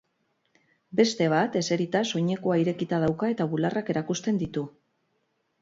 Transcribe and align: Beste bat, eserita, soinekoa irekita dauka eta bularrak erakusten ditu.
Beste 0.99 1.27
bat, 1.33 1.57
eserita, 1.61 2.01
soinekoa 2.13 2.57
irekita 2.63 3.03
dauka 3.07 3.31
eta 3.37 3.49
bularrak 3.55 3.93
erakusten 3.97 4.45
ditu. 4.47 4.65